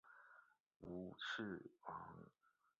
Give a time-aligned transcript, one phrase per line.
[0.81, 2.15] 吴氏亡。